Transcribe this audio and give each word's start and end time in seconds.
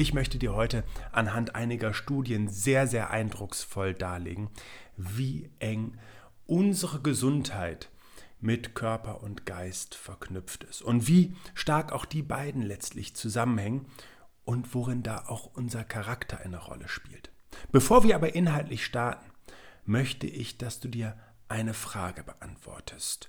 Ich 0.00 0.14
möchte 0.14 0.38
dir 0.38 0.54
heute 0.54 0.82
anhand 1.12 1.54
einiger 1.54 1.92
Studien 1.92 2.48
sehr, 2.48 2.86
sehr 2.86 3.10
eindrucksvoll 3.10 3.92
darlegen, 3.92 4.48
wie 4.96 5.50
eng 5.58 5.98
unsere 6.46 7.02
Gesundheit 7.02 7.90
mit 8.40 8.74
Körper 8.74 9.22
und 9.22 9.44
Geist 9.44 9.94
verknüpft 9.94 10.64
ist 10.64 10.80
und 10.80 11.06
wie 11.06 11.36
stark 11.52 11.92
auch 11.92 12.06
die 12.06 12.22
beiden 12.22 12.62
letztlich 12.62 13.14
zusammenhängen 13.14 13.84
und 14.46 14.74
worin 14.74 15.02
da 15.02 15.26
auch 15.26 15.50
unser 15.52 15.84
Charakter 15.84 16.40
eine 16.40 16.56
Rolle 16.56 16.88
spielt. 16.88 17.30
Bevor 17.70 18.02
wir 18.02 18.14
aber 18.14 18.34
inhaltlich 18.34 18.86
starten, 18.86 19.30
möchte 19.84 20.26
ich, 20.26 20.56
dass 20.56 20.80
du 20.80 20.88
dir 20.88 21.14
eine 21.48 21.74
Frage 21.74 22.24
beantwortest. 22.24 23.28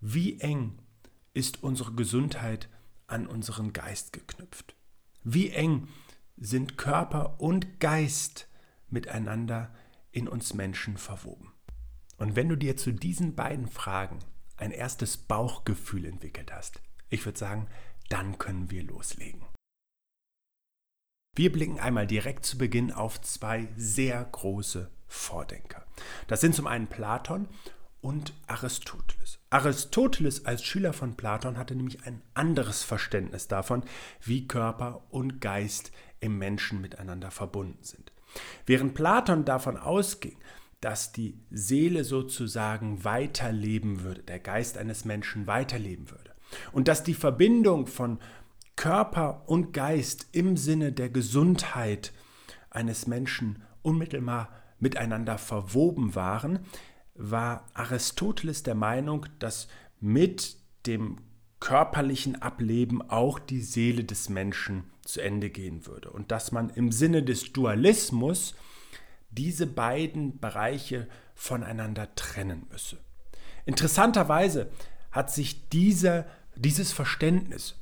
Wie 0.00 0.38
eng 0.38 0.78
ist 1.32 1.64
unsere 1.64 1.94
Gesundheit 1.94 2.68
an 3.08 3.26
unseren 3.26 3.72
Geist 3.72 4.12
geknüpft? 4.12 4.76
Wie 5.24 5.50
eng 5.50 5.88
sind 6.36 6.76
Körper 6.76 7.40
und 7.40 7.80
Geist 7.80 8.46
miteinander 8.88 9.74
in 10.12 10.28
uns 10.28 10.52
Menschen 10.52 10.98
verwoben? 10.98 11.52
Und 12.18 12.36
wenn 12.36 12.50
du 12.50 12.56
dir 12.56 12.76
zu 12.76 12.92
diesen 12.92 13.34
beiden 13.34 13.66
Fragen 13.66 14.18
ein 14.58 14.70
erstes 14.70 15.16
Bauchgefühl 15.16 16.04
entwickelt 16.04 16.52
hast, 16.52 16.82
ich 17.08 17.24
würde 17.24 17.38
sagen, 17.38 17.68
dann 18.10 18.36
können 18.36 18.70
wir 18.70 18.82
loslegen. 18.82 19.42
Wir 21.34 21.50
blicken 21.50 21.80
einmal 21.80 22.06
direkt 22.06 22.44
zu 22.44 22.58
Beginn 22.58 22.92
auf 22.92 23.20
zwei 23.22 23.68
sehr 23.76 24.22
große 24.22 24.90
Vordenker. 25.06 25.86
Das 26.26 26.42
sind 26.42 26.54
zum 26.54 26.66
einen 26.66 26.86
Platon 26.86 27.48
und 28.04 28.34
Aristoteles. 28.46 29.38
Aristoteles 29.48 30.44
als 30.44 30.62
Schüler 30.62 30.92
von 30.92 31.16
Platon 31.16 31.56
hatte 31.56 31.74
nämlich 31.74 32.06
ein 32.06 32.20
anderes 32.34 32.82
Verständnis 32.82 33.48
davon, 33.48 33.82
wie 34.22 34.46
Körper 34.46 35.04
und 35.08 35.40
Geist 35.40 35.90
im 36.20 36.36
Menschen 36.36 36.82
miteinander 36.82 37.30
verbunden 37.30 37.82
sind. 37.82 38.12
Während 38.66 38.92
Platon 38.92 39.46
davon 39.46 39.78
ausging, 39.78 40.36
dass 40.82 41.12
die 41.12 41.40
Seele 41.50 42.04
sozusagen 42.04 43.04
weiterleben 43.04 44.02
würde, 44.02 44.22
der 44.22 44.38
Geist 44.38 44.76
eines 44.76 45.06
Menschen 45.06 45.46
weiterleben 45.46 46.10
würde 46.10 46.34
und 46.72 46.88
dass 46.88 47.04
die 47.04 47.14
Verbindung 47.14 47.86
von 47.86 48.18
Körper 48.76 49.44
und 49.46 49.72
Geist 49.72 50.26
im 50.32 50.58
Sinne 50.58 50.92
der 50.92 51.08
Gesundheit 51.08 52.12
eines 52.68 53.06
Menschen 53.06 53.62
unmittelbar 53.80 54.50
miteinander 54.78 55.38
verwoben 55.38 56.14
waren, 56.14 56.58
war 57.14 57.66
Aristoteles 57.74 58.62
der 58.62 58.74
Meinung, 58.74 59.26
dass 59.38 59.68
mit 60.00 60.56
dem 60.86 61.18
körperlichen 61.60 62.42
Ableben 62.42 63.02
auch 63.08 63.38
die 63.38 63.60
Seele 63.60 64.04
des 64.04 64.28
Menschen 64.28 64.84
zu 65.02 65.20
Ende 65.20 65.50
gehen 65.50 65.86
würde 65.86 66.10
und 66.10 66.30
dass 66.30 66.52
man 66.52 66.70
im 66.70 66.92
Sinne 66.92 67.22
des 67.22 67.52
Dualismus 67.52 68.54
diese 69.30 69.66
beiden 69.66 70.38
Bereiche 70.38 71.08
voneinander 71.34 72.14
trennen 72.14 72.66
müsse. 72.70 72.98
Interessanterweise 73.66 74.70
hat 75.10 75.32
sich 75.32 75.68
dieser, 75.68 76.26
dieses 76.54 76.92
Verständnis 76.92 77.76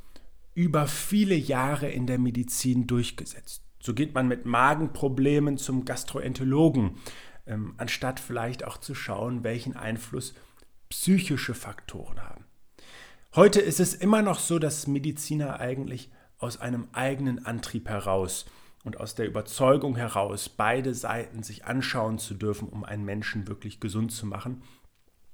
über 0.55 0.87
viele 0.87 1.35
Jahre 1.35 1.89
in 1.91 2.07
der 2.07 2.19
Medizin 2.19 2.87
durchgesetzt. 2.87 3.63
So 3.81 3.95
geht 3.95 4.15
man 4.15 4.29
mit 4.29 4.47
Magenproblemen 4.47 5.59
zum 5.59 5.85
Gastroenterologen, 5.85 6.99
ähm, 7.47 7.75
anstatt 7.77 8.21
vielleicht 8.21 8.65
auch 8.65 8.79
zu 8.79 8.95
schauen, 8.95 9.45
welchen 9.45 9.77
Einfluss 9.77 10.35
psychische 10.89 11.55
Faktoren 11.55 12.23
haben. 12.23 12.45
Heute 13.35 13.61
ist 13.61 13.81
es 13.81 13.95
immer 13.95 14.23
noch 14.23 14.39
so, 14.39 14.59
dass 14.59 14.87
Mediziner 14.87 15.59
eigentlich 15.59 16.11
aus 16.39 16.61
einem 16.61 16.89
eigenen 16.93 17.47
Antrieb 17.47 17.89
heraus 17.89 18.45
und 18.85 19.01
aus 19.01 19.15
der 19.15 19.27
Überzeugung 19.27 19.97
heraus, 19.97 20.49
beide 20.49 20.95
Seiten 20.95 21.43
sich 21.43 21.65
anschauen 21.65 22.19
zu 22.19 22.35
dürfen, 22.35 22.69
um 22.69 22.85
einen 22.85 23.05
Menschen 23.05 23.49
wirklich 23.49 23.81
gesund 23.81 24.13
zu 24.13 24.27
machen, 24.27 24.63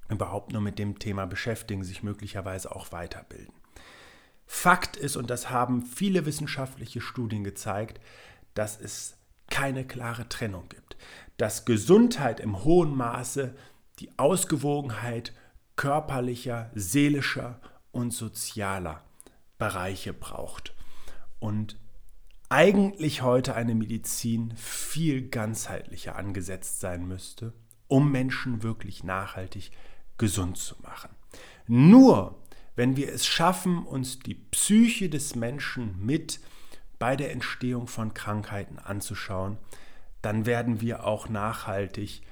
überhaupt 0.09 0.53
nur 0.53 0.62
mit 0.62 0.78
dem 0.78 0.99
Thema 0.99 1.27
beschäftigen, 1.27 1.82
sich 1.82 2.03
möglicherweise 2.03 2.75
auch 2.75 2.93
weiterbilden. 2.93 3.55
Fakt 4.47 4.97
ist, 4.97 5.16
und 5.16 5.28
das 5.28 5.50
haben 5.50 5.82
viele 5.82 6.25
wissenschaftliche 6.25 7.00
Studien 7.00 7.44
gezeigt, 7.44 8.00
dass 8.55 8.81
es 8.81 9.18
keine 9.50 9.84
klare 9.84 10.28
Trennung 10.28 10.69
gibt. 10.69 10.97
Dass 11.36 11.64
Gesundheit 11.64 12.41
im 12.41 12.64
hohen 12.64 12.97
Maße 12.97 13.54
die 13.98 14.19
Ausgewogenheit 14.19 15.32
körperlicher, 15.76 16.70
seelischer 16.75 17.60
und 17.92 18.12
sozialer 18.12 19.04
Bereiche 19.58 20.12
braucht. 20.12 20.75
Und 21.38 21.78
eigentlich 22.48 23.22
heute 23.22 23.54
eine 23.54 23.75
Medizin 23.75 24.54
viel 24.56 25.28
ganzheitlicher 25.28 26.16
angesetzt 26.16 26.81
sein 26.81 27.06
müsste, 27.06 27.53
um 27.87 28.10
Menschen 28.10 28.62
wirklich 28.62 29.04
nachhaltig 29.04 29.70
gesund 30.16 30.56
zu 30.56 30.75
machen. 30.82 31.10
Nur 31.66 32.42
wenn 32.75 32.97
wir 32.97 33.12
es 33.12 33.26
schaffen, 33.26 33.84
uns 33.84 34.20
die 34.20 34.34
Psyche 34.34 35.08
des 35.08 35.34
Menschen 35.34 35.97
mit 36.04 36.41
bei 36.98 37.16
der 37.16 37.32
Entstehung 37.32 37.86
von 37.86 38.14
Krankheiten 38.14 38.78
anzuschauen, 38.78 39.59
dann 40.22 40.47
werden 40.47 40.81
wir 40.81 41.04
auch 41.04 41.28
nachhaltig 41.28 42.22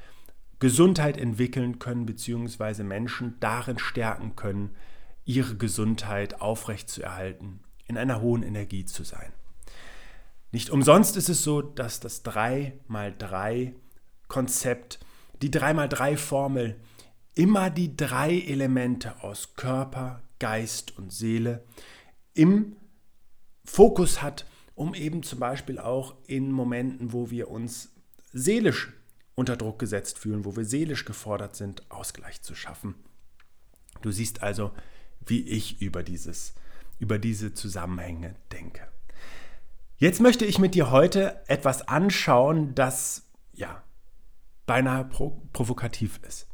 Gesundheit 0.59 1.19
entwickeln 1.19 1.78
können, 1.78 2.06
beziehungsweise 2.06 2.82
Menschen 2.82 3.38
darin 3.41 3.78
stärken 3.78 4.37
können, 4.37 4.75
ihre 5.25 5.56
Gesundheit 5.56 6.41
aufrechtzuerhalten, 6.41 7.60
in 7.87 7.99
einer 7.99 8.21
hohen 8.21 8.43
Energie 8.43 8.84
zu 8.84 9.05
sein. 9.05 9.32
Nicht 10.53 10.71
umsonst 10.71 11.16
ist 11.16 11.28
es 11.28 11.43
so, 11.43 11.60
dass 11.60 12.00
das 12.00 12.25
3x3 12.25 13.75
Konzept, 14.28 14.99
die 15.43 15.50
3x3 15.50 16.16
Formel, 16.16 16.81
immer 17.34 17.69
die 17.69 17.97
drei 17.97 18.38
Elemente 18.41 19.22
aus 19.22 19.55
Körper, 19.56 20.22
Geist 20.38 20.97
und 20.97 21.12
Seele 21.12 21.65
im 22.32 22.76
Fokus 23.65 24.22
hat, 24.22 24.47
um 24.76 24.94
eben 24.94 25.25
zum 25.25 25.41
Beispiel 25.41 25.81
auch 25.81 26.14
in 26.26 26.53
Momenten, 26.53 27.12
wo 27.12 27.31
wir 27.31 27.50
uns 27.50 27.88
seelisch 28.32 28.92
unter 29.34 29.56
Druck 29.56 29.78
gesetzt 29.78 30.19
fühlen, 30.19 30.44
wo 30.44 30.54
wir 30.54 30.64
seelisch 30.64 31.04
gefordert 31.04 31.56
sind, 31.56 31.91
Ausgleich 31.91 32.42
zu 32.42 32.54
schaffen. 32.54 32.94
Du 34.03 34.12
siehst 34.12 34.42
also, 34.42 34.70
wie 35.25 35.41
ich 35.48 35.81
über, 35.81 36.03
dieses, 36.03 36.54
über 37.00 37.19
diese 37.19 37.54
Zusammenhänge 37.54 38.37
denke. 38.53 38.87
Jetzt 39.97 40.20
möchte 40.20 40.44
ich 40.44 40.59
mit 40.59 40.75
dir 40.75 40.91
heute 40.91 41.41
etwas 41.48 41.88
anschauen, 41.88 42.75
das 42.75 43.26
ja 43.54 43.82
beinahe 44.66 45.06
provokativ 45.06 46.20
ist. 46.26 46.48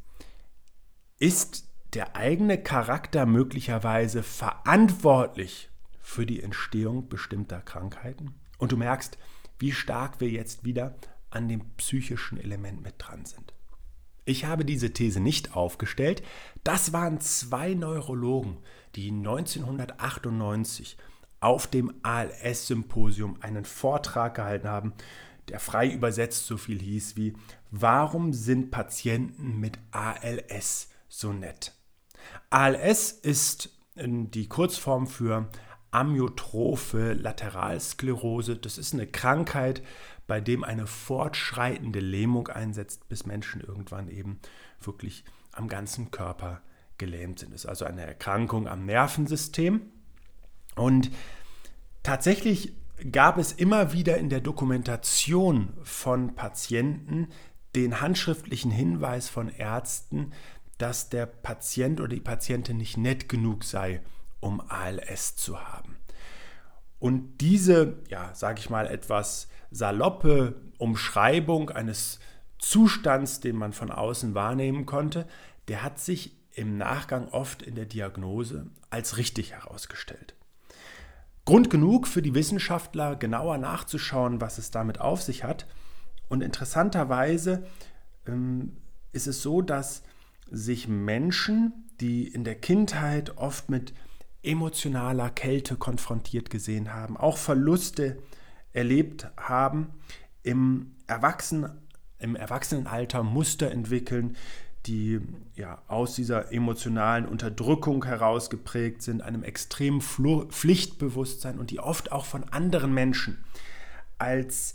Ist 1.19 1.69
der 1.95 2.15
eigene 2.15 2.63
Charakter 2.63 3.27
möglicherweise 3.27 4.23
verantwortlich 4.23 5.72
für 6.03 6.27
die 6.27 6.43
Entstehung 6.43 7.09
bestimmter 7.09 7.61
Krankheiten? 7.61 8.35
Und 8.59 8.73
du 8.73 8.77
merkst, 8.77 9.17
wie 9.59 9.73
stark 9.73 10.21
wir 10.21 10.29
jetzt 10.29 10.65
wieder 10.65 10.97
an 11.31 11.49
dem 11.49 11.61
psychischen 11.77 12.39
Element 12.39 12.83
mit 12.83 12.95
dran 12.99 13.25
sind. 13.25 13.55
Ich 14.25 14.45
habe 14.45 14.65
diese 14.65 14.93
These 14.93 15.21
nicht 15.21 15.57
aufgestellt. 15.57 16.23
Das 16.63 16.93
waren 16.93 17.21
zwei 17.21 17.75
Neurologen, 17.75 18.59
die 18.95 19.11
1998 19.11 20.97
auf 21.41 21.67
dem 21.67 21.93
ALS-Symposium 22.03 23.39
einen 23.41 23.65
Vortrag 23.65 24.35
gehalten 24.37 24.69
haben, 24.69 24.93
der 25.49 25.59
frei 25.59 25.91
übersetzt 25.91 26.47
so 26.47 26.57
viel 26.57 26.81
hieß 26.81 27.17
wie 27.17 27.35
Warum 27.73 28.33
sind 28.33 28.71
Patienten 28.71 29.59
mit 29.59 29.79
ALS 29.91 30.89
so 31.09 31.33
nett? 31.33 31.73
ALS 32.51 33.11
ist 33.11 33.71
die 33.97 34.49
Kurzform 34.49 35.09
für 35.09 35.49
amyotrophe 35.93 37.13
Lateralsklerose. 37.13 38.57
Das 38.57 38.79
ist 38.79 38.93
eine 38.93 39.07
Krankheit, 39.07 39.83
bei 40.27 40.41
dem 40.41 40.65
eine 40.65 40.87
fortschreitende 40.87 42.01
Lähmung 42.01 42.49
einsetzt, 42.49 43.09
bis 43.09 43.27
Menschen 43.27 43.61
irgendwann 43.61 44.09
eben 44.09 44.41
wirklich 44.81 45.25
am 45.53 45.69
ganzen 45.69 46.11
Körper 46.11 46.63
gelähmt 46.99 47.39
sind. 47.39 47.53
Das 47.53 47.65
ist 47.65 47.69
also 47.69 47.85
eine 47.85 48.03
Erkrankung 48.03 48.67
am 48.67 48.85
Nervensystem. 48.87 49.83
Und 50.75 51.11
tatsächlich 52.03 52.73
gab 53.11 53.39
es 53.39 53.53
immer 53.53 53.93
wieder 53.93 54.17
in 54.17 54.31
der 54.31 54.41
Dokumentation 54.41 55.75
von 55.83 56.35
Patienten 56.35 57.29
den 57.75 58.01
handschriftlichen 58.01 58.71
Hinweis 58.71 59.29
von 59.29 59.49
Ärzten, 59.49 60.33
dass 60.79 61.09
der 61.09 61.27
Patient 61.27 62.01
oder 62.01 62.15
die 62.15 62.21
Patientin 62.21 62.77
nicht 62.77 62.97
nett 62.97 63.29
genug 63.29 63.65
sei, 63.65 64.01
um 64.43 64.61
ALS 64.69 65.37
zu 65.37 65.61
haben. 65.61 65.97
Und 66.99 67.39
diese, 67.39 67.97
ja, 68.09 68.35
sage 68.35 68.61
ich 68.61 68.69
mal, 68.69 68.87
etwas 68.87 69.49
saloppe 69.71 70.61
Umschreibung 70.79 71.71
eines 71.71 72.21
Zustands, 72.59 73.41
den 73.41 73.57
man 73.57 73.73
von 73.73 73.91
außen 73.91 74.35
wahrnehmen 74.35 74.85
konnte, 74.85 75.27
der 75.69 75.83
hat 75.83 75.99
sich 75.99 76.37
im 76.55 76.77
Nachgang 76.77 77.29
oft 77.29 77.63
in 77.63 77.75
der 77.75 77.87
Diagnose 77.87 78.67
als 78.91 79.17
richtig 79.17 79.53
herausgestellt. 79.53 80.35
Grund 81.45 81.71
genug 81.71 82.07
für 82.07 82.23
die 82.23 82.35
Wissenschaftler, 82.35 83.17
genauer 83.17 83.59
nachzuschauen, 83.59 84.41
was 84.41 84.59
es 84.59 84.71
damit 84.71 85.01
auf 85.01 85.23
sich 85.23 85.45
hat. 85.45 85.67
Und 86.29 86.43
interessanterweise 86.43 87.67
ähm, 88.27 88.77
ist 89.13 89.27
es 89.27 89.43
so, 89.43 89.61
dass 89.63 90.03
sich 90.51 90.87
Menschen, 90.87 91.89
die 92.01 92.29
in 92.29 92.45
der 92.45 92.55
Kindheit 92.55 93.37
oft 93.39 93.71
mit 93.71 93.93
emotionaler 94.43 95.31
Kälte 95.31 95.77
konfrontiert 95.77 96.51
gesehen 96.51 96.93
haben, 96.93 97.17
auch 97.17 97.37
Verluste 97.37 98.19
erlebt 98.73 99.29
haben, 99.37 99.95
im, 100.43 100.95
Erwachsenen, 101.07 101.71
im 102.19 102.37
Erwachsenenalter 102.37 103.23
Muster 103.23 103.71
entwickeln, 103.71 104.37
die 104.87 105.21
ja, 105.55 105.81
aus 105.87 106.15
dieser 106.17 106.53
emotionalen 106.53 107.27
Unterdrückung 107.27 108.05
herausgeprägt 108.05 109.03
sind, 109.03 109.23
einem 109.23 109.45
extremen 109.45 110.01
Fl 110.01 110.47
Pflichtbewusstsein 110.49 111.59
und 111.59 111.71
die 111.71 111.79
oft 111.79 112.11
auch 112.11 112.25
von 112.25 112.45
anderen 112.49 112.93
Menschen 112.93 113.45
als 114.19 114.75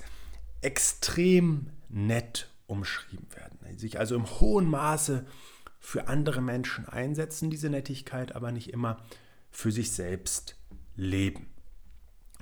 extrem 0.62 1.68
nett 1.90 2.50
umschrieben 2.68 3.28
werden. 3.36 3.60
Die 3.70 3.80
sich 3.80 4.00
also 4.00 4.16
im 4.16 4.26
hohen 4.40 4.70
Maße 4.70 5.26
für 5.80 6.08
andere 6.08 6.42
Menschen 6.42 6.88
einsetzen, 6.88 7.50
diese 7.50 7.70
Nettigkeit, 7.70 8.36
aber 8.36 8.52
nicht 8.52 8.72
immer 8.72 8.98
für 9.58 9.72
sich 9.72 9.92
selbst 9.92 10.56
leben. 10.96 11.48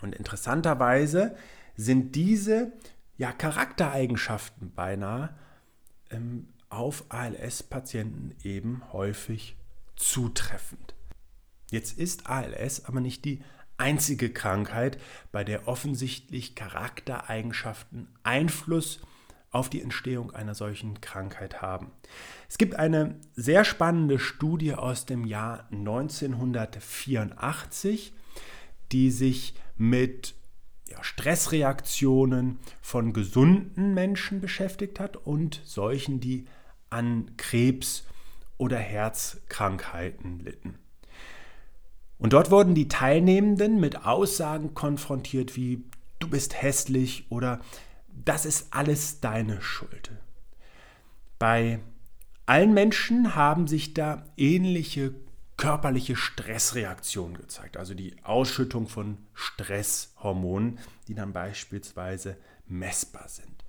Und 0.01 0.13
interessanterweise 0.13 1.37
sind 1.77 2.13
diese 2.13 2.73
ja, 3.15 3.31
Charaktereigenschaften 3.31 4.73
beinahe 4.73 5.33
ähm, 6.09 6.49
auf 6.67 7.05
ALS-Patienten 7.07 8.35
eben 8.43 8.81
häufig 8.91 9.55
zutreffend. 9.95 10.93
Jetzt 11.71 11.97
ist 11.97 12.27
ALS 12.27 12.83
aber 12.83 12.99
nicht 12.99 13.23
die 13.23 13.41
einzige 13.77 14.29
Krankheit, 14.29 14.99
bei 15.31 15.45
der 15.45 15.69
offensichtlich 15.69 16.53
Charaktereigenschaften 16.53 18.09
Einfluss 18.23 18.99
auf 19.55 19.69
die 19.69 19.81
Entstehung 19.81 20.31
einer 20.31 20.53
solchen 20.53 20.99
Krankheit 20.99 21.61
haben. 21.61 21.93
Es 22.49 22.57
gibt 22.57 22.75
eine 22.75 23.15
sehr 23.35 23.63
spannende 23.63 24.19
Studie 24.19 24.73
aus 24.73 25.05
dem 25.05 25.23
Jahr 25.23 25.65
1984, 25.71 28.11
die 28.91 29.11
sich 29.11 29.53
mit 29.77 30.35
ja, 30.89 31.01
Stressreaktionen 31.01 32.59
von 32.81 33.13
gesunden 33.13 33.93
Menschen 33.93 34.41
beschäftigt 34.41 34.99
hat 34.99 35.15
und 35.15 35.61
solchen, 35.63 36.19
die 36.19 36.47
an 36.89 37.31
Krebs 37.37 38.03
oder 38.57 38.77
Herzkrankheiten 38.77 40.39
litten. 40.39 40.79
Und 42.17 42.33
dort 42.33 42.51
wurden 42.51 42.75
die 42.75 42.89
Teilnehmenden 42.89 43.79
mit 43.79 44.05
Aussagen 44.05 44.73
konfrontiert 44.73 45.55
wie 45.55 45.85
du 46.19 46.29
bist 46.29 46.61
hässlich 46.61 47.25
oder 47.29 47.61
das 48.23 48.45
ist 48.45 48.73
alles 48.73 49.19
deine 49.19 49.61
Schuld. 49.61 50.11
Bei 51.37 51.79
allen 52.45 52.73
Menschen 52.73 53.35
haben 53.35 53.67
sich 53.67 53.93
da 53.93 54.23
ähnliche 54.37 55.13
körperliche 55.57 56.15
Stressreaktionen 56.15 57.37
gezeigt, 57.37 57.77
also 57.77 57.93
die 57.93 58.15
Ausschüttung 58.23 58.87
von 58.87 59.17
Stresshormonen, 59.33 60.79
die 61.07 61.15
dann 61.15 61.33
beispielsweise 61.33 62.37
messbar 62.67 63.29
sind. 63.29 63.63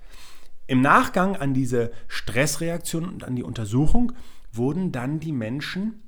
Im 0.67 0.81
Nachgang 0.81 1.37
an 1.37 1.55
diese 1.55 1.93
Stressreaktion 2.09 3.05
und 3.05 3.25
an 3.25 3.37
die 3.37 3.45
Untersuchung 3.45 4.13
wurden 4.53 4.91
dann 4.91 5.21
die 5.21 5.33
Menschen, 5.33 6.03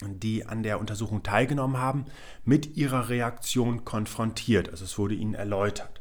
die 0.00 0.46
an 0.46 0.62
der 0.62 0.80
Untersuchung 0.80 1.22
teilgenommen 1.22 1.76
haben, 1.76 2.06
mit 2.44 2.76
ihrer 2.76 3.10
Reaktion 3.10 3.84
konfrontiert. 3.84 4.70
Also 4.70 4.84
es 4.84 4.98
wurde 4.98 5.14
ihnen 5.14 5.34
erläutert. 5.34 6.00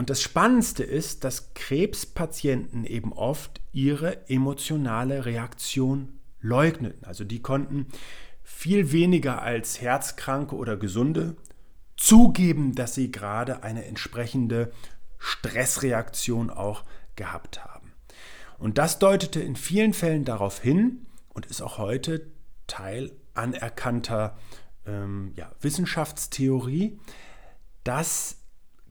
Und 0.00 0.08
das 0.08 0.22
Spannendste 0.22 0.82
ist, 0.82 1.24
dass 1.24 1.52
Krebspatienten 1.52 2.86
eben 2.86 3.12
oft 3.12 3.60
ihre 3.70 4.30
emotionale 4.30 5.26
Reaktion 5.26 6.20
leugneten. 6.40 7.04
Also 7.04 7.22
die 7.22 7.42
konnten 7.42 7.86
viel 8.42 8.92
weniger 8.92 9.42
als 9.42 9.82
Herzkranke 9.82 10.56
oder 10.56 10.78
Gesunde 10.78 11.36
zugeben, 11.98 12.74
dass 12.74 12.94
sie 12.94 13.12
gerade 13.12 13.62
eine 13.62 13.84
entsprechende 13.84 14.72
Stressreaktion 15.18 16.48
auch 16.48 16.84
gehabt 17.14 17.62
haben. 17.62 17.92
Und 18.56 18.78
das 18.78 19.00
deutete 19.00 19.40
in 19.40 19.54
vielen 19.54 19.92
Fällen 19.92 20.24
darauf 20.24 20.62
hin 20.62 21.04
und 21.28 21.44
ist 21.44 21.60
auch 21.60 21.76
heute 21.76 22.26
Teil 22.66 23.12
anerkannter 23.34 24.38
ähm, 24.86 25.32
ja, 25.36 25.52
Wissenschaftstheorie, 25.60 26.98
dass 27.84 28.39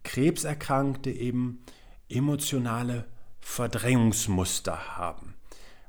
Krebserkrankte 0.09 1.11
eben 1.11 1.63
emotionale 2.09 3.05
Verdrängungsmuster 3.41 4.97
haben 4.97 5.35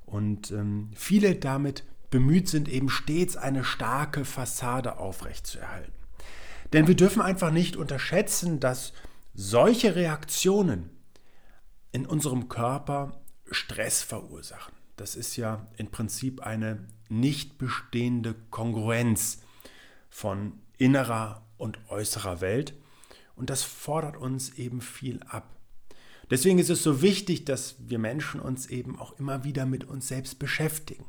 und 0.05 0.50
ähm, 0.50 0.90
viele 0.94 1.37
damit 1.37 1.84
bemüht 2.11 2.46
sind, 2.46 2.69
eben 2.69 2.90
stets 2.90 3.38
eine 3.38 3.64
starke 3.64 4.26
Fassade 4.26 4.99
aufrechtzuerhalten. 4.99 5.94
Denn 6.75 6.87
wir 6.87 6.96
dürfen 6.96 7.22
einfach 7.22 7.50
nicht 7.50 7.76
unterschätzen, 7.76 8.61
dass 8.61 8.93
solche 9.32 9.96
Reaktionen 9.96 10.90
in 11.90 12.05
unserem 12.05 12.50
Körper 12.50 13.23
Stress 13.50 14.02
verursachen. 14.02 14.75
Das 14.96 15.16
ist 15.16 15.37
ja 15.37 15.66
im 15.78 15.90
Prinzip 15.90 16.43
eine 16.43 16.87
nicht 17.08 17.56
bestehende 17.56 18.34
Kongruenz 18.50 19.40
von 20.11 20.61
innerer 20.76 21.46
und 21.56 21.78
äußerer 21.88 22.43
Welt. 22.43 22.75
Und 23.40 23.48
das 23.48 23.62
fordert 23.62 24.19
uns 24.19 24.50
eben 24.58 24.82
viel 24.82 25.22
ab. 25.22 25.56
Deswegen 26.28 26.58
ist 26.58 26.69
es 26.69 26.82
so 26.82 27.00
wichtig, 27.00 27.46
dass 27.46 27.76
wir 27.78 27.98
Menschen 27.98 28.38
uns 28.38 28.66
eben 28.66 28.98
auch 28.98 29.19
immer 29.19 29.44
wieder 29.44 29.64
mit 29.64 29.84
uns 29.84 30.08
selbst 30.08 30.38
beschäftigen. 30.38 31.06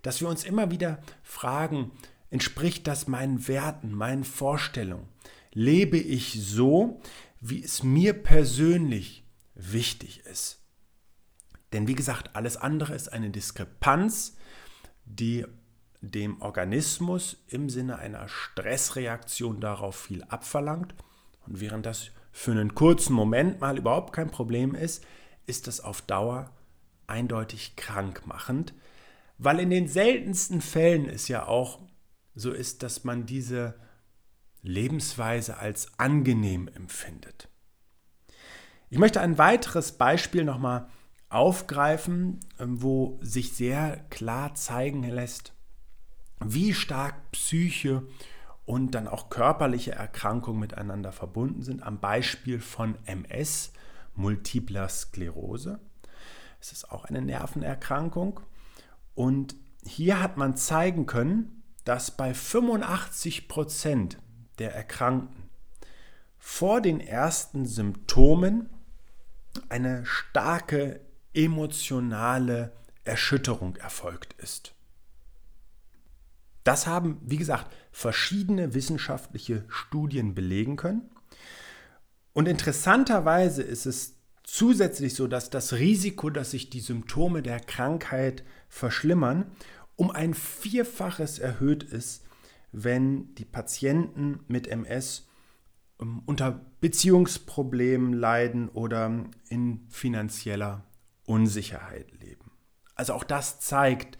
Dass 0.00 0.22
wir 0.22 0.28
uns 0.30 0.44
immer 0.44 0.70
wieder 0.70 1.02
fragen, 1.22 1.90
entspricht 2.30 2.86
das 2.86 3.06
meinen 3.06 3.46
Werten, 3.48 3.92
meinen 3.92 4.24
Vorstellungen? 4.24 5.06
Lebe 5.52 5.98
ich 5.98 6.40
so, 6.42 7.02
wie 7.42 7.62
es 7.62 7.82
mir 7.82 8.14
persönlich 8.14 9.28
wichtig 9.54 10.20
ist. 10.24 10.62
Denn 11.74 11.86
wie 11.86 11.94
gesagt, 11.94 12.34
alles 12.34 12.56
andere 12.56 12.94
ist 12.94 13.12
eine 13.12 13.28
Diskrepanz, 13.28 14.38
die 15.04 15.44
dem 16.00 16.40
Organismus 16.40 17.36
im 17.46 17.68
Sinne 17.68 17.98
einer 17.98 18.26
Stressreaktion 18.26 19.60
darauf 19.60 19.96
viel 19.96 20.22
abverlangt. 20.24 20.94
Und 21.46 21.60
während 21.60 21.86
das 21.86 22.10
für 22.32 22.50
einen 22.50 22.74
kurzen 22.74 23.14
Moment 23.14 23.60
mal 23.60 23.78
überhaupt 23.78 24.12
kein 24.12 24.30
Problem 24.30 24.74
ist, 24.74 25.04
ist 25.46 25.66
das 25.66 25.80
auf 25.80 26.02
Dauer 26.02 26.50
eindeutig 27.06 27.76
krankmachend, 27.76 28.74
weil 29.38 29.60
in 29.60 29.70
den 29.70 29.88
seltensten 29.88 30.60
Fällen 30.60 31.08
es 31.08 31.28
ja 31.28 31.46
auch 31.46 31.80
so 32.34 32.52
ist, 32.52 32.82
dass 32.82 33.04
man 33.04 33.26
diese 33.26 33.74
Lebensweise 34.62 35.58
als 35.58 35.98
angenehm 35.98 36.68
empfindet. 36.68 37.48
Ich 38.90 38.98
möchte 38.98 39.20
ein 39.20 39.38
weiteres 39.38 39.92
Beispiel 39.92 40.44
nochmal 40.44 40.88
aufgreifen, 41.28 42.40
ähm, 42.58 42.80
wo 42.82 43.18
sich 43.22 43.52
sehr 43.52 44.04
klar 44.10 44.54
zeigen 44.54 45.02
lässt, 45.02 45.52
wie 46.40 46.72
stark 46.74 47.32
Psyche 47.32 48.02
und 48.66 48.92
dann 48.92 49.08
auch 49.08 49.28
körperliche 49.28 49.92
Erkrankungen 49.92 50.60
miteinander 50.60 51.12
verbunden 51.12 51.62
sind, 51.62 51.82
am 51.82 52.00
Beispiel 52.00 52.60
von 52.60 52.96
MS, 53.04 53.72
multipler 54.14 54.88
Sklerose. 54.88 55.80
Es 56.60 56.72
ist 56.72 56.90
auch 56.90 57.04
eine 57.04 57.20
Nervenerkrankung. 57.20 58.40
Und 59.14 59.54
hier 59.84 60.20
hat 60.20 60.36
man 60.38 60.56
zeigen 60.56 61.06
können, 61.06 61.62
dass 61.84 62.10
bei 62.10 62.32
85 62.32 63.48
Prozent 63.48 64.18
der 64.58 64.74
Erkrankten 64.74 65.50
vor 66.38 66.80
den 66.80 67.00
ersten 67.00 67.66
Symptomen 67.66 68.70
eine 69.68 70.06
starke 70.06 71.00
emotionale 71.34 72.72
Erschütterung 73.04 73.76
erfolgt 73.76 74.34
ist. 74.34 74.73
Das 76.64 76.86
haben, 76.86 77.20
wie 77.24 77.36
gesagt, 77.36 77.70
verschiedene 77.92 78.74
wissenschaftliche 78.74 79.64
Studien 79.68 80.34
belegen 80.34 80.76
können. 80.76 81.10
Und 82.32 82.48
interessanterweise 82.48 83.62
ist 83.62 83.86
es 83.86 84.16
zusätzlich 84.42 85.14
so, 85.14 85.26
dass 85.26 85.50
das 85.50 85.74
Risiko, 85.74 86.30
dass 86.30 86.50
sich 86.50 86.70
die 86.70 86.80
Symptome 86.80 87.42
der 87.42 87.60
Krankheit 87.60 88.44
verschlimmern, 88.68 89.46
um 89.96 90.10
ein 90.10 90.34
Vierfaches 90.34 91.38
erhöht 91.38 91.82
ist, 91.82 92.24
wenn 92.72 93.34
die 93.36 93.44
Patienten 93.44 94.40
mit 94.48 94.66
MS 94.66 95.28
ähm, 96.00 96.22
unter 96.26 96.60
Beziehungsproblemen 96.80 98.12
leiden 98.12 98.68
oder 98.68 99.24
in 99.48 99.86
finanzieller 99.88 100.84
Unsicherheit 101.24 102.10
leben. 102.20 102.50
Also 102.96 103.14
auch 103.14 103.24
das 103.24 103.60
zeigt 103.60 104.18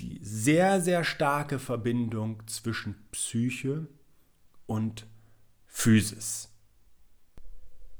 die 0.00 0.18
sehr, 0.22 0.80
sehr 0.80 1.04
starke 1.04 1.58
Verbindung 1.58 2.42
zwischen 2.46 2.96
Psyche 3.12 3.86
und 4.66 5.06
Physis. 5.66 6.48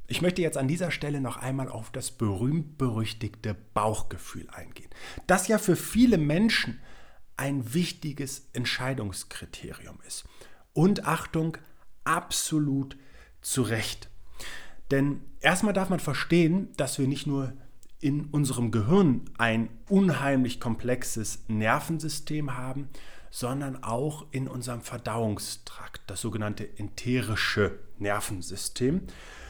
Ich 0.06 0.22
möchte 0.22 0.42
jetzt 0.42 0.56
an 0.56 0.66
dieser 0.66 0.90
Stelle 0.90 1.20
noch 1.20 1.36
einmal 1.36 1.68
auf 1.68 1.90
das 1.90 2.10
berühmt-berüchtigte 2.10 3.54
Bauchgefühl 3.74 4.48
eingehen, 4.50 4.90
das 5.26 5.46
ja 5.46 5.58
für 5.58 5.76
viele 5.76 6.18
Menschen 6.18 6.80
ein 7.36 7.72
wichtiges 7.72 8.48
Entscheidungskriterium 8.52 9.98
ist. 10.06 10.24
Und 10.72 11.06
Achtung, 11.06 11.56
absolut 12.04 12.96
zu 13.40 13.62
Recht. 13.62 14.10
Denn 14.90 15.20
erstmal 15.40 15.72
darf 15.72 15.90
man 15.90 16.00
verstehen, 16.00 16.70
dass 16.76 16.98
wir 16.98 17.06
nicht 17.06 17.26
nur 17.26 17.52
in 18.00 18.26
unserem 18.26 18.70
Gehirn 18.70 19.22
ein 19.36 19.68
unheimlich 19.88 20.58
komplexes 20.58 21.44
Nervensystem 21.48 22.56
haben, 22.56 22.88
sondern 23.30 23.82
auch 23.82 24.26
in 24.32 24.48
unserem 24.48 24.80
Verdauungstrakt, 24.80 26.02
das 26.06 26.20
sogenannte 26.20 26.68
enterische 26.78 27.78
Nervensystem, 27.98 29.02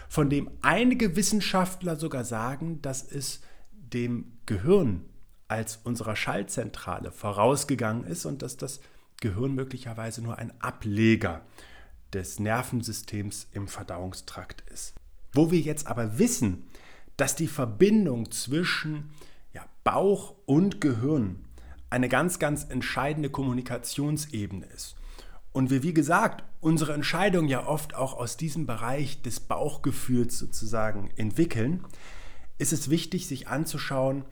von 0.09 0.29
dem 0.29 0.51
einige 0.61 1.17
Wissenschaftler 1.17 1.97
sogar 1.97 2.25
sagen, 2.25 2.83
dass 2.83 3.03
es 3.03 3.41
dem 3.73 4.33
Gehirn 4.47 5.05
als 5.49 5.79
unserer 5.85 6.17
Schaltzentrale 6.17 7.11
vorausgegangen 7.13 8.05
ist 8.05 8.27
und 8.27 8.43
dass 8.43 8.57
das 8.57 8.81
Gehirn 9.21 9.55
möglicherweise 9.55 10.23
nur 10.23 10.39
ein 10.39 10.53
Ableger 10.61 11.43
des 12.13 12.41
Nervensystems 12.41 13.49
im 13.53 13.69
Verdauungstrakt 13.69 14.65
ist. 14.73 14.95
Wo 15.33 15.51
wir 15.51 15.61
jetzt 15.61 15.87
aber 15.87 16.19
wissen, 16.19 16.65
dass 17.21 17.37
die 17.37 17.49
Verbindung 17.49 18.31
zwischen 18.31 19.11
ja, 19.53 19.63
Bauch 19.85 20.37
und 20.47 20.81
Gehirn 20.81 21.45
eine 21.91 22.09
ganz, 22.09 22.39
ganz 22.39 22.65
entscheidende 22.65 23.29
Kommunikationsebene 23.29 24.65
ist. 24.67 24.97
Und 25.53 25.71
wir, 25.71 25.83
wie 25.83 25.93
gesagt, 25.93 26.45
unsere 26.61 26.95
Entscheidungen 26.95 27.49
ja 27.49 27.67
oft 27.67 27.95
auch 27.95 28.15
aus 28.15 28.39
diesem 28.39 28.67
Bereich 28.67 29.21
des 29.21 29.41
Bauchgefühls 29.41 30.39
sozusagen 30.39 31.11
entwickeln, 31.17 31.85
ist 32.57 32.73
es 32.73 32.89
wichtig, 32.89 33.27
sich 33.27 33.49
anzuschauen, 33.49 34.25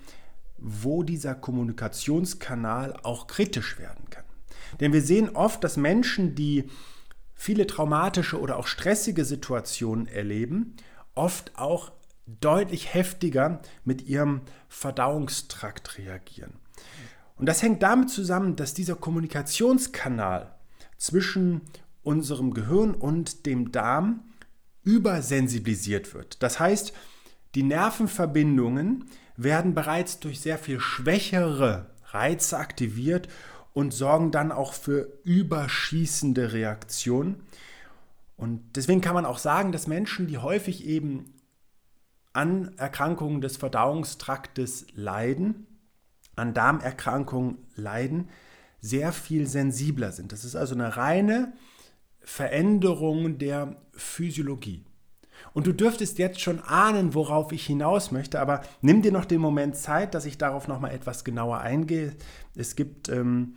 wo 0.57 1.03
dieser 1.03 1.35
Kommunikationskanal 1.35 2.99
auch 3.03 3.27
kritisch 3.27 3.79
werden 3.79 4.09
kann. 4.09 4.25
Denn 4.81 4.95
wir 4.95 5.03
sehen 5.03 5.37
oft, 5.37 5.63
dass 5.63 5.77
Menschen, 5.77 6.35
die 6.35 6.71
viele 7.35 7.67
traumatische 7.67 8.41
oder 8.41 8.57
auch 8.57 8.67
stressige 8.67 9.27
Situationen 9.27 10.07
erleben, 10.07 10.75
oft 11.15 11.59
auch 11.59 11.93
deutlich 12.41 12.95
heftiger 12.95 13.61
mit 13.85 14.03
ihrem 14.03 14.43
Verdauungstrakt 14.69 15.99
reagieren. 15.99 16.53
Und 17.37 17.47
das 17.47 17.63
hängt 17.63 17.83
damit 17.83 18.11
zusammen, 18.11 18.57
dass 18.57 18.75
dieser 18.75 18.97
Kommunikationskanal 18.97 20.55
zwischen 20.97 21.63
unserem 22.03 22.53
Gehirn 22.53 22.95
und 22.95 23.47
dem 23.47 23.71
Darm 23.73 24.25
übersensibilisiert 24.83 26.15
wird. 26.15 26.43
Das 26.43 26.59
heißt, 26.59 26.93
die 27.55 27.63
Nervenverbindungen 27.63 29.05
werden 29.37 29.75
bereits 29.75 30.19
durch 30.21 30.41
sehr 30.41 30.59
viel 30.59 30.81
schwächere 30.81 31.91
Reize 32.07 32.59
aktiviert 32.59 33.29
und 33.73 33.93
sorgen 33.93 34.33
dann 34.33 34.51
auch 34.51 34.73
für 34.73 35.09
überschießende 35.25 36.53
Reaktionen. 36.53 37.43
Und 38.37 38.63
deswegen 38.77 39.01
kann 39.01 39.15
man 39.15 39.27
auch 39.27 39.39
sagen, 39.39 39.73
dass 39.73 39.87
Menschen, 39.87 40.27
die 40.27 40.39
häufig 40.39 40.85
eben 40.87 41.33
an 42.39 42.71
Erkrankungen 42.77 43.41
des 43.41 43.57
Verdauungstraktes 43.57 44.87
leiden, 44.95 45.67
an 46.37 46.55
Darmerkrankungen 46.55 47.59
leiden, 47.75 48.29
sehr 48.81 49.11
viel 49.11 49.49
sensibler 49.49 50.13
sind. 50.13 50.31
Das 50.31 50.45
ist 50.45 50.55
also 50.55 50.77
eine 50.77 50.97
reine 50.97 51.53
Veränderung 52.21 53.39
der 53.39 53.83
Physiologie. 53.91 54.85
Und 55.53 55.67
du 55.67 55.73
dürftest 55.73 56.19
jetzt 56.19 56.41
schon 56.41 56.61
ahnen, 56.61 57.13
worauf 57.13 57.51
ich 57.51 57.67
hinaus 57.67 58.13
möchte, 58.13 58.39
aber 58.39 58.61
nimm 58.83 59.03
dir 59.03 59.11
noch 59.11 59.25
den 59.25 59.41
Moment 59.41 59.75
Zeit, 59.75 60.15
dass 60.15 60.25
ich 60.25 60.39
darauf 60.39 60.69
noch 60.69 60.79
mal 60.79 60.93
etwas 60.93 61.25
genauer 61.25 61.59
eingehe. 61.59 62.15
Es 62.55 62.77
gibt 62.77 63.09
ähm, 63.09 63.55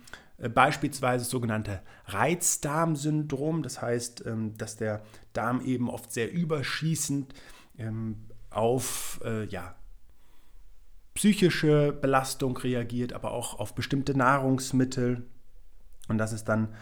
beispielsweise 0.52 1.24
das 1.24 1.30
sogenannte 1.30 1.82
Reizdarmsyndrom, 2.06 3.62
das 3.62 3.80
heißt, 3.80 4.26
ähm, 4.26 4.56
dass 4.58 4.76
der 4.76 5.04
Darm 5.34 5.64
eben 5.64 5.88
oft 5.88 6.12
sehr 6.12 6.32
überschießend 6.32 7.32
ähm, 7.78 8.16
auf 8.54 9.20
äh, 9.24 9.44
ja, 9.46 9.76
psychische 11.14 11.92
Belastung 11.92 12.56
reagiert, 12.56 13.12
aber 13.12 13.32
auch 13.32 13.58
auf 13.58 13.74
bestimmte 13.74 14.16
Nahrungsmittel 14.16 15.26
und 16.08 16.18
dass 16.18 16.32
es 16.32 16.44
dann 16.44 16.74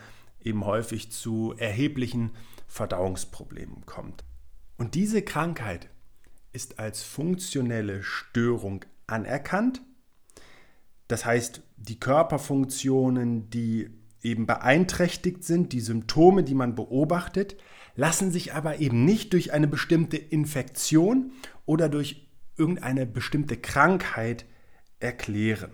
eben 0.43 0.65
häufig 0.65 1.13
zu 1.13 1.55
erheblichen 1.59 2.31
Verdauungsproblemen 2.67 3.85
kommt. 3.87 4.25
Und 4.79 4.95
diese 4.95 5.23
Krankheit 5.23 5.89
ist 6.53 6.79
als 6.79 7.03
funktionelle 7.03 8.03
Störung 8.03 8.85
anerkannt. 9.07 9.83
Das 11.09 11.25
heißt, 11.25 11.63
die 11.77 11.99
Körperfunktionen, 11.99 13.51
die 13.51 13.91
eben 14.23 14.47
beeinträchtigt 14.47 15.45
sind, 15.45 15.73
die 15.73 15.81
Symptome, 15.81 16.45
die 16.45 16.55
man 16.55 16.75
beobachtet, 16.75 17.57
lassen 17.97 18.31
sich 18.31 18.55
aber 18.55 18.79
eben 18.81 19.05
nicht 19.05 19.33
durch 19.33 19.53
eine 19.53 19.67
bestimmte 19.67 20.17
Infektion 20.17 21.33
oder 21.67 21.89
durch 21.89 22.29
irgendeine 22.57 23.07
bestimmte 23.07 23.57
Krankheit 23.57 24.45
erklären. 24.99 25.71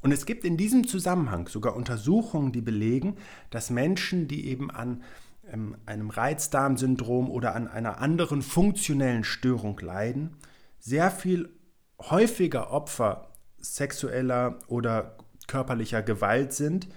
Und 0.00 0.12
es 0.12 0.26
gibt 0.26 0.44
in 0.44 0.56
diesem 0.56 0.86
Zusammenhang 0.86 1.48
sogar 1.48 1.76
Untersuchungen, 1.76 2.52
die 2.52 2.60
belegen, 2.60 3.16
dass 3.50 3.70
Menschen, 3.70 4.28
die 4.28 4.46
eben 4.46 4.70
an 4.70 5.02
ähm, 5.50 5.76
einem 5.86 6.10
Reizdarmsyndrom 6.10 7.30
oder 7.30 7.54
an 7.54 7.68
einer 7.68 7.98
anderen 7.98 8.42
funktionellen 8.42 9.24
Störung 9.24 9.78
leiden, 9.80 10.36
sehr 10.78 11.10
viel 11.10 11.50
häufiger 11.98 12.70
Opfer 12.70 13.32
sexueller 13.58 14.60
oder 14.68 15.18
körperlicher 15.48 16.02
Gewalt 16.02 16.52
sind 16.52 16.88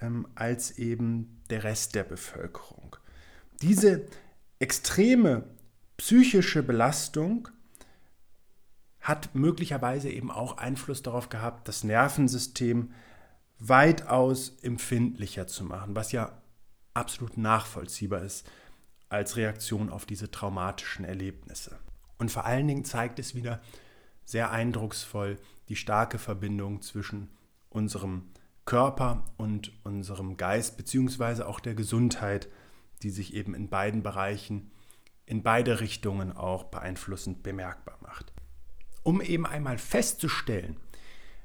ähm, 0.00 0.26
als 0.34 0.78
eben 0.78 1.42
der 1.50 1.64
Rest 1.64 1.94
der 1.94 2.04
Bevölkerung. 2.04 2.96
Diese 3.62 4.06
extreme 4.58 5.44
psychische 5.96 6.62
Belastung 6.62 7.48
hat 9.00 9.34
möglicherweise 9.34 10.10
eben 10.10 10.30
auch 10.30 10.58
Einfluss 10.58 11.02
darauf 11.02 11.28
gehabt, 11.28 11.68
das 11.68 11.84
Nervensystem 11.84 12.92
weitaus 13.58 14.58
empfindlicher 14.62 15.46
zu 15.46 15.64
machen, 15.64 15.94
was 15.94 16.12
ja 16.12 16.42
absolut 16.92 17.38
nachvollziehbar 17.38 18.22
ist 18.22 18.50
als 19.08 19.36
Reaktion 19.36 19.90
auf 19.90 20.06
diese 20.06 20.30
traumatischen 20.30 21.04
Erlebnisse. 21.04 21.78
Und 22.18 22.30
vor 22.30 22.44
allen 22.44 22.66
Dingen 22.66 22.84
zeigt 22.84 23.18
es 23.18 23.34
wieder 23.34 23.60
sehr 24.24 24.50
eindrucksvoll 24.50 25.38
die 25.68 25.76
starke 25.76 26.18
Verbindung 26.18 26.82
zwischen 26.82 27.30
unserem 27.68 28.24
Körper 28.66 29.22
und 29.36 29.72
unserem 29.84 30.36
Geist, 30.36 30.76
beziehungsweise 30.76 31.46
auch 31.46 31.60
der 31.60 31.74
Gesundheit, 31.74 32.48
die 33.02 33.10
sich 33.10 33.34
eben 33.34 33.54
in 33.54 33.68
beiden 33.68 34.02
Bereichen, 34.02 34.72
in 35.24 35.42
beide 35.42 35.80
Richtungen 35.80 36.32
auch 36.32 36.64
beeinflussend 36.64 37.42
bemerkbar 37.42 37.98
macht. 38.02 38.32
Um 39.02 39.22
eben 39.22 39.46
einmal 39.46 39.78
festzustellen, 39.78 40.76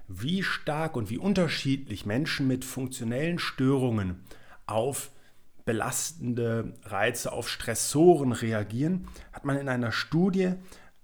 wie 0.08 0.44
stark 0.44 0.96
und 0.96 1.10
wie 1.10 1.20
unterschiedlich 1.20 2.06
Menschen 2.06 2.48
mit 2.48 2.66
funktionellen 2.66 3.40
Störungen 3.40 4.24
auf 4.66 5.12
belastende 5.63 6.74
Reize, 6.84 7.32
auf 7.32 7.48
Stressoren 7.48 8.32
reagieren, 8.32 9.08
hat 9.32 9.46
man 9.46 9.58
in 9.58 9.70
einer 9.70 9.92
Studie 9.92 10.54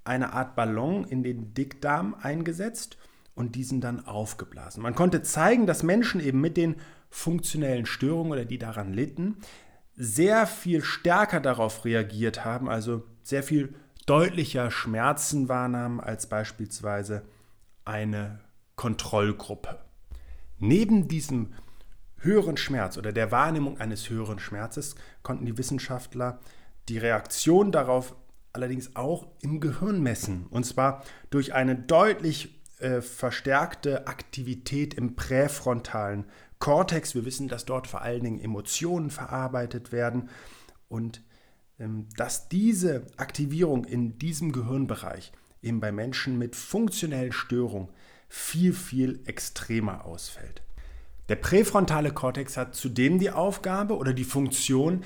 eine 0.04 0.34
Art 0.34 0.56
Ballon 0.56 1.06
in 1.06 1.22
den 1.22 1.54
Dickdarm 1.54 2.16
eingesetzt 2.16 2.98
und 3.38 3.56
diesen 3.56 3.82
dann 3.82 4.06
aufgeblasen. 4.06 4.82
Man 4.82 4.96
konnte 4.96 5.22
zeigen, 5.22 5.68
dass 5.68 5.84
Menschen 5.84 6.20
eben 6.20 6.42
mit 6.42 6.58
den 6.58 6.76
funktionellen 7.10 7.86
Störungen 7.86 8.32
oder 8.32 8.46
die 8.46 8.58
daran 8.58 8.94
litten, 8.94 9.38
sehr 9.96 10.46
viel 10.48 10.84
stärker 10.84 11.40
darauf 11.40 11.86
reagiert 11.86 12.44
haben, 12.44 12.68
also 12.68 13.04
sehr 13.24 13.44
viel 13.44 13.76
deutlicher 14.06 14.72
Schmerzen 14.72 15.50
wahrnahmen 15.50 16.00
als 16.00 16.28
beispielsweise 16.28 17.24
eine 17.86 18.40
Kontrollgruppe. 18.76 19.80
Neben 20.60 21.08
diesem 21.08 21.54
höheren 22.18 22.58
Schmerz 22.58 22.98
oder 22.98 23.12
der 23.12 23.32
Wahrnehmung 23.32 23.80
eines 23.80 24.10
höheren 24.10 24.40
Schmerzes 24.40 24.96
konnten 25.22 25.46
die 25.46 25.58
Wissenschaftler 25.58 26.40
die 26.90 26.98
Reaktion 26.98 27.72
darauf 27.72 28.16
allerdings 28.54 28.96
auch 28.96 29.28
im 29.42 29.60
Gehirn 29.60 30.02
messen. 30.02 30.48
Und 30.50 30.66
zwar 30.66 31.04
durch 31.30 31.54
eine 31.54 31.76
deutlich 31.76 32.57
äh, 32.80 33.02
verstärkte 33.02 34.08
Aktivität 34.08 34.94
im 34.94 35.16
präfrontalen 35.16 36.26
Kortex. 36.60 37.16
Wir 37.16 37.26
wissen, 37.26 37.48
dass 37.48 37.66
dort 37.66 37.88
vor 37.88 38.02
allen 38.02 38.24
Dingen 38.24 38.40
Emotionen 38.40 39.10
verarbeitet 39.10 39.92
werden. 39.92 40.30
Und 40.88 41.22
ähm, 41.80 42.08
dass 42.16 42.50
diese 42.50 43.06
Aktivierung 43.18 43.86
in 43.86 44.18
diesem 44.18 44.52
Gehirnbereich 44.52 45.32
eben 45.62 45.80
bei 45.80 45.92
Menschen 45.92 46.38
mit 46.38 46.56
funktionellen 46.56 47.32
Störungen 47.32 47.90
viel, 48.30 48.74
viel 48.74 49.22
extremer 49.26 50.06
ausfällt. 50.06 50.62
Der 51.30 51.36
präfrontale 51.36 52.12
Kortex 52.12 52.58
hat 52.58 52.76
zudem 52.76 53.20
die 53.20 53.32
Aufgabe 53.32 53.98
oder 53.98 54.14
die 54.14 54.24
Funktion, 54.24 55.04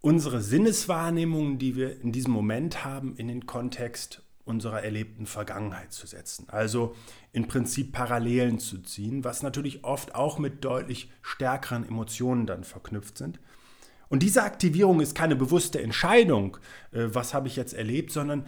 unsere 0.00 0.42
Sinneswahrnehmungen, 0.42 1.58
die 1.58 1.76
wir 1.76 2.00
in 2.00 2.12
diesem 2.12 2.32
Moment 2.32 2.84
haben, 2.84 3.16
in 3.16 3.28
den 3.28 3.46
Kontext 3.46 4.23
unserer 4.44 4.82
erlebten 4.82 5.26
Vergangenheit 5.26 5.92
zu 5.92 6.06
setzen. 6.06 6.46
Also 6.48 6.94
im 7.32 7.48
Prinzip 7.48 7.92
Parallelen 7.92 8.58
zu 8.58 8.78
ziehen, 8.82 9.24
was 9.24 9.42
natürlich 9.42 9.84
oft 9.84 10.14
auch 10.14 10.38
mit 10.38 10.64
deutlich 10.64 11.10
stärkeren 11.22 11.86
Emotionen 11.86 12.46
dann 12.46 12.64
verknüpft 12.64 13.18
sind. 13.18 13.40
Und 14.08 14.22
diese 14.22 14.42
Aktivierung 14.42 15.00
ist 15.00 15.14
keine 15.14 15.34
bewusste 15.34 15.80
Entscheidung, 15.80 16.58
äh, 16.92 17.06
was 17.06 17.32
habe 17.34 17.48
ich 17.48 17.56
jetzt 17.56 17.72
erlebt, 17.72 18.12
sondern 18.12 18.44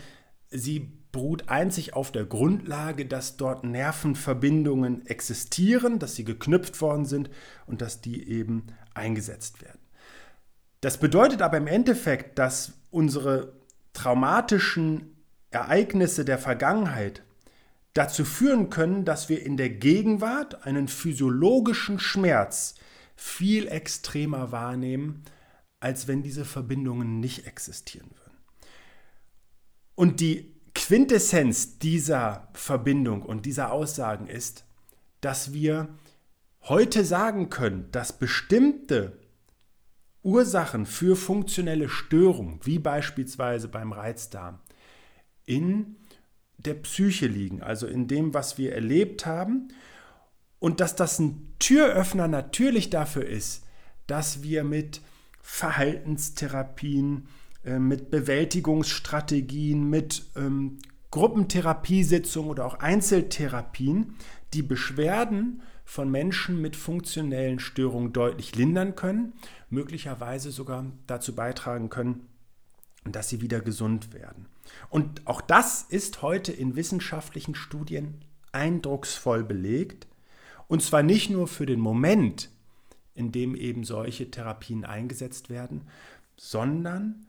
sie 0.50 0.92
beruht 1.12 1.48
einzig 1.48 1.94
auf 1.94 2.12
der 2.12 2.26
Grundlage, 2.26 3.06
dass 3.06 3.38
dort 3.38 3.64
Nervenverbindungen 3.64 5.06
existieren, 5.06 5.98
dass 5.98 6.14
sie 6.14 6.24
geknüpft 6.24 6.80
worden 6.82 7.06
sind 7.06 7.30
und 7.66 7.80
dass 7.80 8.02
die 8.02 8.28
eben 8.28 8.66
eingesetzt 8.92 9.62
werden. 9.62 9.80
Das 10.82 10.98
bedeutet 10.98 11.40
aber 11.40 11.56
im 11.56 11.66
Endeffekt, 11.66 12.38
dass 12.38 12.74
unsere 12.90 13.54
traumatischen 13.94 15.15
Ereignisse 15.50 16.24
der 16.24 16.38
Vergangenheit 16.38 17.22
dazu 17.94 18.24
führen 18.24 18.68
können, 18.68 19.04
dass 19.04 19.28
wir 19.28 19.44
in 19.44 19.56
der 19.56 19.70
Gegenwart 19.70 20.66
einen 20.66 20.88
physiologischen 20.88 21.98
Schmerz 21.98 22.74
viel 23.16 23.68
extremer 23.68 24.52
wahrnehmen, 24.52 25.24
als 25.80 26.06
wenn 26.06 26.22
diese 26.22 26.44
Verbindungen 26.44 27.20
nicht 27.20 27.46
existieren 27.46 28.10
würden. 28.10 28.36
Und 29.94 30.20
die 30.20 30.54
Quintessenz 30.74 31.78
dieser 31.78 32.48
Verbindung 32.52 33.22
und 33.22 33.46
dieser 33.46 33.72
Aussagen 33.72 34.26
ist, 34.26 34.66
dass 35.22 35.54
wir 35.54 35.88
heute 36.62 37.04
sagen 37.04 37.48
können, 37.48 37.90
dass 37.92 38.18
bestimmte 38.18 39.18
Ursachen 40.22 40.84
für 40.84 41.16
funktionelle 41.16 41.88
Störungen, 41.88 42.60
wie 42.64 42.78
beispielsweise 42.78 43.68
beim 43.68 43.92
Reizdarm, 43.92 44.60
in 45.46 45.96
der 46.58 46.74
Psyche 46.74 47.26
liegen, 47.26 47.62
also 47.62 47.86
in 47.86 48.08
dem, 48.08 48.34
was 48.34 48.58
wir 48.58 48.74
erlebt 48.74 49.24
haben. 49.24 49.68
Und 50.58 50.80
dass 50.80 50.96
das 50.96 51.18
ein 51.18 51.54
Türöffner 51.58 52.28
natürlich 52.28 52.90
dafür 52.90 53.26
ist, 53.26 53.64
dass 54.06 54.42
wir 54.42 54.64
mit 54.64 55.00
Verhaltenstherapien, 55.40 57.28
äh, 57.64 57.78
mit 57.78 58.10
Bewältigungsstrategien, 58.10 59.88
mit 59.88 60.24
ähm, 60.34 60.78
Gruppentherapiesitzungen 61.10 62.50
oder 62.50 62.66
auch 62.66 62.80
Einzeltherapien 62.80 64.16
die 64.54 64.62
Beschwerden 64.62 65.62
von 65.84 66.10
Menschen 66.10 66.60
mit 66.60 66.74
funktionellen 66.74 67.60
Störungen 67.60 68.12
deutlich 68.12 68.56
lindern 68.56 68.96
können, 68.96 69.34
möglicherweise 69.70 70.50
sogar 70.50 70.86
dazu 71.06 71.34
beitragen 71.34 71.90
können, 71.90 72.26
dass 73.12 73.28
sie 73.28 73.40
wieder 73.40 73.60
gesund 73.60 74.12
werden. 74.12 74.46
Und 74.88 75.26
auch 75.26 75.40
das 75.40 75.82
ist 75.82 76.22
heute 76.22 76.52
in 76.52 76.76
wissenschaftlichen 76.76 77.54
Studien 77.54 78.24
eindrucksvoll 78.52 79.44
belegt. 79.44 80.06
Und 80.68 80.82
zwar 80.82 81.02
nicht 81.02 81.30
nur 81.30 81.46
für 81.46 81.66
den 81.66 81.80
Moment, 81.80 82.50
in 83.14 83.32
dem 83.32 83.54
eben 83.54 83.84
solche 83.84 84.30
Therapien 84.30 84.84
eingesetzt 84.84 85.48
werden, 85.48 85.82
sondern 86.36 87.26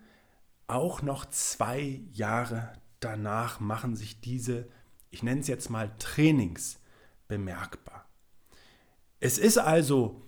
auch 0.67 1.01
noch 1.01 1.25
zwei 1.25 2.01
Jahre 2.11 2.73
danach 2.99 3.59
machen 3.59 3.95
sich 3.95 4.19
diese, 4.19 4.67
ich 5.09 5.23
nenne 5.23 5.41
es 5.41 5.47
jetzt 5.47 5.69
mal 5.69 5.91
Trainings, 5.99 6.79
bemerkbar. 7.27 8.05
Es 9.19 9.37
ist 9.37 9.57
also 9.57 10.21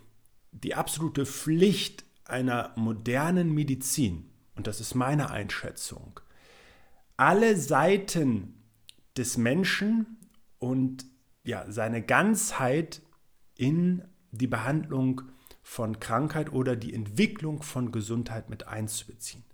die 0.52 0.74
absolute 0.74 1.26
Pflicht 1.26 2.04
einer 2.24 2.72
modernen 2.76 3.52
Medizin, 3.52 4.29
und 4.60 4.66
das 4.66 4.78
ist 4.82 4.94
meine 4.94 5.30
Einschätzung, 5.30 6.20
alle 7.16 7.56
Seiten 7.56 8.62
des 9.16 9.38
Menschen 9.38 10.18
und 10.58 11.06
ja, 11.44 11.64
seine 11.70 12.02
Ganzheit 12.02 13.00
in 13.56 14.04
die 14.32 14.46
Behandlung 14.46 15.22
von 15.62 15.98
Krankheit 15.98 16.52
oder 16.52 16.76
die 16.76 16.92
Entwicklung 16.92 17.62
von 17.62 17.90
Gesundheit 17.90 18.50
mit 18.50 18.68
einzubeziehen. 18.68 19.44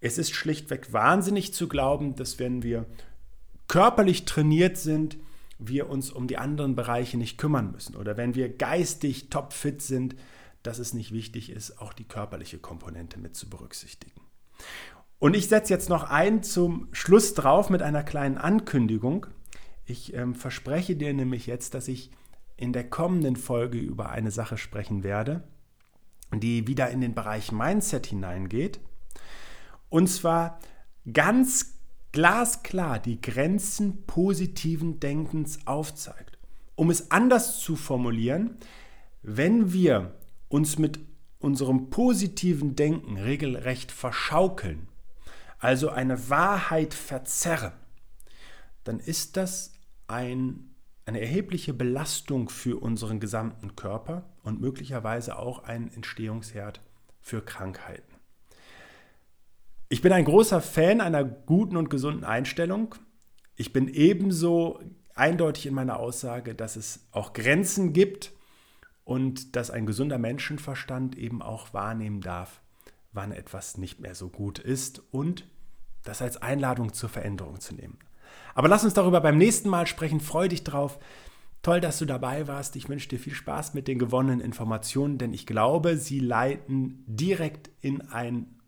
Es 0.00 0.18
ist 0.18 0.34
schlichtweg 0.34 0.92
wahnsinnig 0.92 1.54
zu 1.54 1.66
glauben, 1.66 2.14
dass 2.14 2.38
wenn 2.38 2.62
wir 2.62 2.84
körperlich 3.68 4.26
trainiert 4.26 4.76
sind, 4.76 5.16
wir 5.58 5.88
uns 5.88 6.10
um 6.10 6.28
die 6.28 6.36
anderen 6.36 6.76
Bereiche 6.76 7.16
nicht 7.16 7.38
kümmern 7.38 7.72
müssen. 7.72 7.96
Oder 7.96 8.18
wenn 8.18 8.34
wir 8.34 8.54
geistig 8.54 9.30
topfit 9.30 9.80
sind, 9.80 10.14
dass 10.66 10.78
es 10.78 10.94
nicht 10.94 11.12
wichtig 11.12 11.50
ist, 11.50 11.78
auch 11.80 11.92
die 11.92 12.04
körperliche 12.04 12.58
Komponente 12.58 13.18
mit 13.18 13.36
zu 13.36 13.48
berücksichtigen. 13.48 14.20
Und 15.18 15.34
ich 15.34 15.48
setze 15.48 15.72
jetzt 15.72 15.88
noch 15.88 16.04
ein 16.04 16.42
zum 16.42 16.88
Schluss 16.92 17.34
drauf 17.34 17.70
mit 17.70 17.82
einer 17.82 18.02
kleinen 18.02 18.38
Ankündigung. 18.38 19.26
Ich 19.84 20.14
ähm, 20.14 20.34
verspreche 20.34 20.96
dir 20.96 21.14
nämlich 21.14 21.46
jetzt, 21.46 21.74
dass 21.74 21.88
ich 21.88 22.10
in 22.56 22.72
der 22.72 22.88
kommenden 22.88 23.36
Folge 23.36 23.78
über 23.78 24.10
eine 24.10 24.30
Sache 24.30 24.58
sprechen 24.58 25.02
werde, 25.02 25.44
die 26.34 26.66
wieder 26.66 26.90
in 26.90 27.00
den 27.00 27.14
Bereich 27.14 27.52
Mindset 27.52 28.06
hineingeht. 28.06 28.80
Und 29.88 30.08
zwar 30.08 30.58
ganz 31.12 31.78
glasklar 32.12 32.98
die 32.98 33.20
Grenzen 33.20 34.04
positiven 34.06 35.00
Denkens 35.00 35.66
aufzeigt. 35.66 36.38
Um 36.74 36.90
es 36.90 37.10
anders 37.10 37.60
zu 37.60 37.76
formulieren, 37.76 38.56
wenn 39.22 39.72
wir 39.72 40.14
uns 40.48 40.78
mit 40.78 41.00
unserem 41.46 41.90
positiven 41.90 42.74
Denken 42.74 43.16
regelrecht 43.18 43.92
verschaukeln, 43.92 44.88
also 45.60 45.90
eine 45.90 46.28
Wahrheit 46.28 46.92
verzerren, 46.92 47.72
dann 48.82 48.98
ist 48.98 49.36
das 49.36 49.72
ein, 50.08 50.74
eine 51.04 51.20
erhebliche 51.20 51.72
Belastung 51.72 52.48
für 52.48 52.82
unseren 52.82 53.20
gesamten 53.20 53.76
Körper 53.76 54.24
und 54.42 54.60
möglicherweise 54.60 55.38
auch 55.38 55.62
ein 55.62 55.88
Entstehungsherd 55.94 56.80
für 57.20 57.42
Krankheiten. 57.42 58.16
Ich 59.88 60.02
bin 60.02 60.12
ein 60.12 60.24
großer 60.24 60.60
Fan 60.60 61.00
einer 61.00 61.22
guten 61.22 61.76
und 61.76 61.90
gesunden 61.90 62.24
Einstellung. 62.24 62.96
Ich 63.54 63.72
bin 63.72 63.86
ebenso 63.86 64.80
eindeutig 65.14 65.66
in 65.66 65.74
meiner 65.74 66.00
Aussage, 66.00 66.56
dass 66.56 66.74
es 66.74 67.06
auch 67.12 67.34
Grenzen 67.34 67.92
gibt 67.92 68.32
und 69.06 69.54
dass 69.54 69.70
ein 69.70 69.86
gesunder 69.86 70.18
Menschenverstand 70.18 71.16
eben 71.16 71.40
auch 71.40 71.72
wahrnehmen 71.72 72.20
darf, 72.20 72.60
wann 73.12 73.30
etwas 73.30 73.78
nicht 73.78 74.00
mehr 74.00 74.16
so 74.16 74.28
gut 74.28 74.58
ist 74.58 75.00
und 75.12 75.48
das 76.02 76.20
als 76.20 76.42
Einladung 76.42 76.92
zur 76.92 77.08
Veränderung 77.08 77.60
zu 77.60 77.74
nehmen. 77.76 78.00
Aber 78.56 78.66
lass 78.66 78.82
uns 78.82 78.94
darüber 78.94 79.20
beim 79.20 79.38
nächsten 79.38 79.68
Mal 79.68 79.86
sprechen. 79.86 80.18
Freu 80.18 80.48
dich 80.48 80.64
drauf. 80.64 80.98
Toll, 81.62 81.80
dass 81.80 81.98
du 81.98 82.04
dabei 82.04 82.48
warst. 82.48 82.74
Ich 82.74 82.88
wünsche 82.88 83.08
dir 83.08 83.20
viel 83.20 83.34
Spaß 83.34 83.74
mit 83.74 83.86
den 83.86 84.00
gewonnenen 84.00 84.40
Informationen, 84.40 85.18
denn 85.18 85.32
ich 85.32 85.46
glaube, 85.46 85.96
sie 85.96 86.18
leiten 86.18 87.04
direkt 87.06 87.70
in 87.80 88.00
ein, 88.00 88.58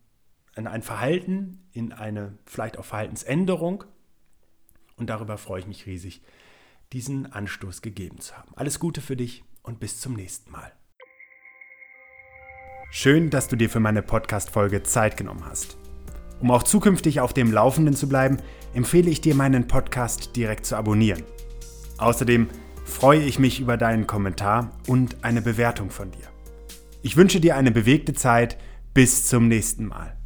in 0.54 0.68
ein 0.68 0.82
Verhalten, 0.82 1.66
in 1.72 1.92
eine 1.92 2.38
vielleicht 2.46 2.78
auch 2.78 2.84
Verhaltensänderung. 2.84 3.82
Und 4.94 5.10
darüber 5.10 5.36
freue 5.36 5.60
ich 5.60 5.66
mich 5.66 5.86
riesig, 5.86 6.22
diesen 6.92 7.32
Anstoß 7.32 7.82
gegeben 7.82 8.20
zu 8.20 8.36
haben. 8.36 8.52
Alles 8.54 8.78
Gute 8.78 9.00
für 9.00 9.16
dich 9.16 9.42
und 9.62 9.80
bis 9.80 10.00
zum 10.00 10.14
nächsten 10.14 10.50
Mal. 10.50 10.72
Schön, 12.90 13.30
dass 13.30 13.48
du 13.48 13.56
dir 13.56 13.68
für 13.68 13.80
meine 13.80 14.02
Podcast-Folge 14.02 14.82
Zeit 14.82 15.16
genommen 15.16 15.44
hast. 15.44 15.76
Um 16.40 16.50
auch 16.50 16.62
zukünftig 16.62 17.20
auf 17.20 17.32
dem 17.32 17.52
Laufenden 17.52 17.94
zu 17.94 18.08
bleiben, 18.08 18.38
empfehle 18.72 19.10
ich 19.10 19.20
dir, 19.20 19.34
meinen 19.34 19.68
Podcast 19.68 20.36
direkt 20.36 20.66
zu 20.66 20.76
abonnieren. 20.76 21.24
Außerdem 21.98 22.48
freue 22.84 23.20
ich 23.20 23.38
mich 23.38 23.60
über 23.60 23.76
deinen 23.76 24.06
Kommentar 24.06 24.70
und 24.86 25.22
eine 25.22 25.42
Bewertung 25.42 25.90
von 25.90 26.10
dir. 26.10 26.28
Ich 27.02 27.16
wünsche 27.16 27.40
dir 27.40 27.56
eine 27.56 27.70
bewegte 27.70 28.14
Zeit. 28.14 28.56
Bis 28.94 29.28
zum 29.28 29.48
nächsten 29.48 29.86
Mal. 29.86 30.17